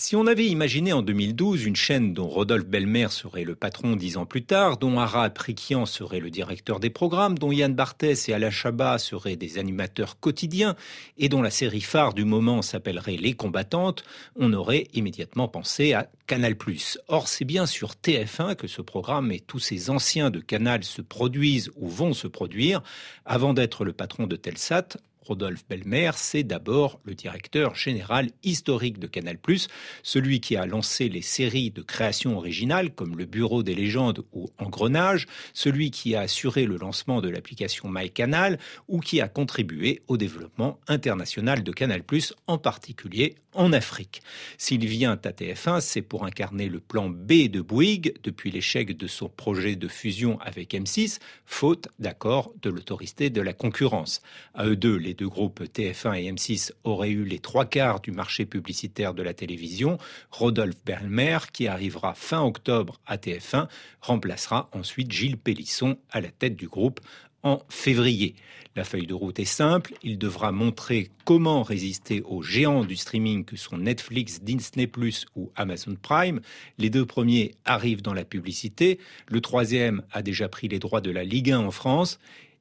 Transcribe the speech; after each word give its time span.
Si 0.00 0.16
on 0.16 0.26
avait 0.26 0.46
imaginé 0.46 0.94
en 0.94 1.02
2012 1.02 1.66
une 1.66 1.76
chaîne 1.76 2.14
dont 2.14 2.26
Rodolphe 2.26 2.64
Belmer 2.64 3.08
serait 3.10 3.44
le 3.44 3.54
patron 3.54 3.96
dix 3.96 4.16
ans 4.16 4.24
plus 4.24 4.42
tard, 4.42 4.78
dont 4.78 4.98
Arad 4.98 5.34
Prikian 5.34 5.84
serait 5.84 6.20
le 6.20 6.30
directeur 6.30 6.80
des 6.80 6.88
programmes, 6.88 7.36
dont 7.36 7.52
Yann 7.52 7.74
Barthès 7.74 8.30
et 8.30 8.32
Alain 8.32 8.50
Chabat 8.50 8.96
seraient 8.96 9.36
des 9.36 9.58
animateurs 9.58 10.18
quotidiens, 10.18 10.74
et 11.18 11.28
dont 11.28 11.42
la 11.42 11.50
série 11.50 11.82
phare 11.82 12.14
du 12.14 12.24
moment 12.24 12.62
s'appellerait 12.62 13.18
Les 13.18 13.34
combattantes, 13.34 14.02
on 14.36 14.54
aurait 14.54 14.86
immédiatement 14.94 15.48
pensé 15.48 15.92
à 15.92 16.10
Canal+. 16.26 16.56
Or, 17.08 17.28
c'est 17.28 17.44
bien 17.44 17.66
sur 17.66 17.90
TF1 17.90 18.54
que 18.54 18.68
ce 18.68 18.80
programme 18.80 19.30
et 19.32 19.40
tous 19.40 19.58
ces 19.58 19.90
anciens 19.90 20.30
de 20.30 20.40
Canal 20.40 20.82
se 20.82 21.02
produisent 21.02 21.70
ou 21.76 21.90
vont 21.90 22.14
se 22.14 22.26
produire. 22.26 22.82
Avant 23.26 23.52
d'être 23.52 23.84
le 23.84 23.92
patron 23.92 24.26
de 24.26 24.36
Telsat, 24.36 24.96
Rodolphe 25.22 25.64
Belmer, 25.68 26.12
c'est 26.14 26.42
d'abord 26.42 27.00
le 27.04 27.14
directeur 27.14 27.74
général 27.74 28.30
historique 28.42 28.98
de 28.98 29.06
Canal+, 29.06 29.38
celui 30.02 30.40
qui 30.40 30.56
a 30.56 30.66
lancé 30.66 31.08
les 31.08 31.22
séries 31.22 31.70
de 31.70 31.82
création 31.82 32.36
originale 32.36 32.94
comme 32.94 33.16
Le 33.16 33.26
Bureau 33.26 33.62
des 33.62 33.74
légendes 33.74 34.24
ou 34.32 34.48
Engrenage, 34.58 35.26
celui 35.52 35.90
qui 35.90 36.14
a 36.14 36.20
assuré 36.20 36.64
le 36.64 36.76
lancement 36.76 37.20
de 37.20 37.28
l'application 37.28 37.88
MyCanal 37.88 38.58
ou 38.88 39.00
qui 39.00 39.20
a 39.20 39.28
contribué 39.28 40.02
au 40.08 40.16
développement 40.16 40.80
international 40.88 41.62
de 41.62 41.72
Canal+, 41.72 42.02
en 42.46 42.58
particulier 42.58 43.36
en 43.54 43.72
Afrique. 43.72 44.22
S'il 44.58 44.86
vient 44.86 45.12
à 45.12 45.30
TF1, 45.30 45.80
c'est 45.80 46.02
pour 46.02 46.24
incarner 46.24 46.68
le 46.68 46.80
plan 46.80 47.08
B 47.08 47.48
de 47.48 47.60
Bouygues 47.60 48.14
depuis 48.22 48.50
l'échec 48.50 48.96
de 48.96 49.06
son 49.06 49.28
projet 49.28 49.76
de 49.76 49.88
fusion 49.88 50.38
avec 50.40 50.72
M6, 50.72 51.18
faute 51.46 51.88
d'accord 51.98 52.52
de 52.62 52.70
l'autorité 52.70 53.30
de 53.30 53.40
la 53.40 53.52
concurrence. 53.52 54.22
À 54.54 54.66
eux 54.66 54.76
deux, 54.76 54.96
les 54.96 55.09
deux 55.14 55.28
groupes 55.28 55.62
TF1 55.62 56.20
et 56.20 56.32
M6 56.32 56.72
auraient 56.84 57.10
eu 57.10 57.24
les 57.24 57.38
trois 57.38 57.64
quarts 57.64 58.00
du 58.00 58.12
marché 58.12 58.46
publicitaire 58.46 59.14
de 59.14 59.22
la 59.22 59.34
télévision. 59.34 59.98
Rodolphe 60.30 60.84
Belmer, 60.84 61.38
qui 61.52 61.68
arrivera 61.68 62.14
fin 62.14 62.42
octobre 62.42 63.00
à 63.06 63.16
TF1, 63.16 63.68
remplacera 64.00 64.70
ensuite 64.72 65.12
Gilles 65.12 65.38
Pélisson 65.38 65.98
à 66.10 66.20
la 66.20 66.30
tête 66.30 66.56
du 66.56 66.68
groupe 66.68 67.00
en 67.42 67.62
février. 67.68 68.34
La 68.76 68.84
feuille 68.84 69.06
de 69.06 69.14
route 69.14 69.38
est 69.40 69.44
simple, 69.44 69.94
il 70.04 70.16
devra 70.16 70.52
montrer 70.52 71.10
comment 71.24 71.64
résister 71.64 72.22
aux 72.22 72.40
géants 72.40 72.84
du 72.84 72.94
streaming 72.94 73.44
que 73.44 73.56
sont 73.56 73.78
Netflix, 73.78 74.40
Disney⁇ 74.42 74.86
ou 75.34 75.50
Amazon 75.56 75.96
Prime. 76.00 76.40
Les 76.78 76.88
deux 76.88 77.04
premiers 77.04 77.54
arrivent 77.64 78.02
dans 78.02 78.14
la 78.14 78.24
publicité, 78.24 79.00
le 79.26 79.40
troisième 79.40 80.02
a 80.12 80.22
déjà 80.22 80.48
pris 80.48 80.68
les 80.68 80.78
droits 80.78 81.00
de 81.00 81.10
la 81.10 81.24
Ligue 81.24 81.50
1 81.50 81.58
en 81.58 81.70
France. 81.72 82.20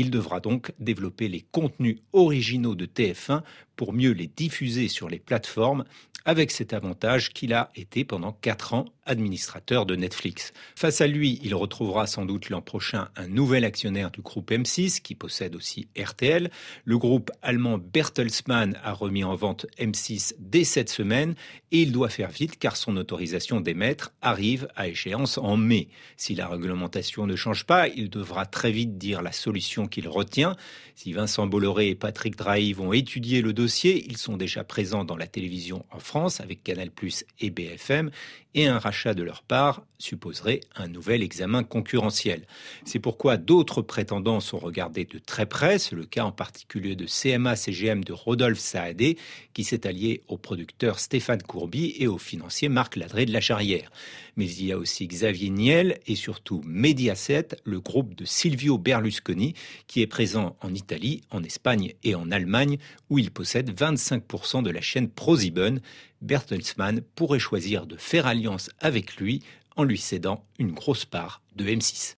Il 0.00 0.10
devra 0.10 0.40
donc 0.40 0.72
développer 0.78 1.28
les 1.28 1.42
contenus 1.42 1.98
originaux 2.14 2.74
de 2.74 2.86
TF1 2.86 3.42
pour 3.80 3.94
mieux 3.94 4.10
les 4.10 4.26
diffuser 4.26 4.88
sur 4.88 5.08
les 5.08 5.18
plateformes, 5.18 5.86
avec 6.26 6.50
cet 6.50 6.74
avantage 6.74 7.30
qu'il 7.30 7.54
a 7.54 7.70
été 7.74 8.04
pendant 8.04 8.32
quatre 8.32 8.74
ans 8.74 8.84
administrateur 9.06 9.86
de 9.86 9.96
Netflix. 9.96 10.52
Face 10.76 11.00
à 11.00 11.06
lui, 11.06 11.40
il 11.42 11.54
retrouvera 11.54 12.06
sans 12.06 12.24
doute 12.24 12.50
l'an 12.50 12.60
prochain 12.60 13.08
un 13.16 13.26
nouvel 13.26 13.64
actionnaire 13.64 14.10
du 14.10 14.20
groupe 14.20 14.52
M6 14.52 15.00
qui 15.00 15.16
possède 15.16 15.56
aussi 15.56 15.88
RTL. 15.98 16.50
Le 16.84 16.98
groupe 16.98 17.32
allemand 17.42 17.78
Bertelsmann 17.78 18.78
a 18.84 18.92
remis 18.92 19.24
en 19.24 19.34
vente 19.34 19.66
M6 19.78 20.34
dès 20.38 20.62
cette 20.62 20.90
semaine 20.90 21.34
et 21.72 21.82
il 21.82 21.90
doit 21.90 22.08
faire 22.08 22.30
vite 22.30 22.58
car 22.58 22.76
son 22.76 22.96
autorisation 22.96 23.60
d'émettre 23.60 24.12
arrive 24.20 24.68
à 24.76 24.86
échéance 24.86 25.38
en 25.38 25.56
mai. 25.56 25.88
Si 26.16 26.36
la 26.36 26.46
réglementation 26.46 27.26
ne 27.26 27.34
change 27.34 27.64
pas, 27.64 27.88
il 27.88 28.10
devra 28.10 28.46
très 28.46 28.70
vite 28.70 28.96
dire 28.96 29.22
la 29.22 29.32
solution 29.32 29.88
qu'il 29.88 30.06
retient. 30.06 30.54
Si 30.94 31.12
Vincent 31.12 31.46
Bolloré 31.46 31.88
et 31.88 31.94
Patrick 31.96 32.36
Drahi 32.36 32.74
vont 32.74 32.92
étudier 32.92 33.42
le 33.42 33.52
dossier, 33.52 33.69
ils 33.84 34.16
sont 34.16 34.36
déjà 34.36 34.64
présents 34.64 35.04
dans 35.04 35.16
la 35.16 35.26
télévision 35.26 35.84
en 35.90 35.98
France 35.98 36.40
avec 36.40 36.62
Canal+ 36.62 36.90
et 37.40 37.50
BFM 37.50 38.10
et 38.54 38.66
un 38.66 38.78
rachat 38.78 39.14
de 39.14 39.22
leur 39.22 39.42
part 39.42 39.84
supposerait 39.98 40.60
un 40.74 40.88
nouvel 40.88 41.22
examen 41.22 41.62
concurrentiel. 41.62 42.46
C'est 42.84 42.98
pourquoi 42.98 43.36
d'autres 43.36 43.82
prétendants 43.82 44.40
sont 44.40 44.58
regardés 44.58 45.04
de 45.04 45.18
très 45.18 45.46
près, 45.46 45.78
c'est 45.78 45.94
le 45.94 46.06
cas 46.06 46.24
en 46.24 46.32
particulier 46.32 46.96
de 46.96 47.06
CMA-CGM 47.06 48.02
de 48.02 48.12
Rodolphe 48.12 48.58
Saadé 48.58 49.18
qui 49.52 49.62
s'est 49.62 49.86
allié 49.86 50.22
au 50.26 50.36
producteur 50.36 50.98
Stéphane 50.98 51.42
Courby 51.42 51.94
et 51.98 52.08
au 52.08 52.18
financier 52.18 52.68
Marc 52.68 52.96
Ladré 52.96 53.26
de 53.26 53.32
la 53.32 53.40
Charrière. 53.40 53.90
Mais 54.36 54.46
il 54.46 54.64
y 54.64 54.72
a 54.72 54.78
aussi 54.78 55.06
Xavier 55.06 55.50
Niel 55.50 56.00
et 56.06 56.16
surtout 56.16 56.62
Mediaset, 56.64 57.48
le 57.64 57.80
groupe 57.80 58.14
de 58.14 58.24
Silvio 58.24 58.78
Berlusconi 58.78 59.54
qui 59.86 60.00
est 60.00 60.06
présent 60.06 60.56
en 60.60 60.74
Italie, 60.74 61.20
en 61.30 61.42
Espagne 61.42 61.92
et 62.02 62.14
en 62.14 62.30
Allemagne 62.30 62.78
où 63.10 63.18
il 63.18 63.30
possède 63.62 63.78
25% 63.78 64.62
de 64.62 64.70
la 64.70 64.80
chaîne 64.80 65.08
ProSieben. 65.08 65.80
Bertelsmann 66.22 67.00
pourrait 67.14 67.38
choisir 67.38 67.86
de 67.86 67.96
faire 67.96 68.26
alliance 68.26 68.70
avec 68.80 69.16
lui 69.16 69.42
en 69.76 69.84
lui 69.84 69.98
cédant 69.98 70.44
une 70.58 70.72
grosse 70.72 71.04
part 71.04 71.42
de 71.56 71.64
M6. 71.64 72.08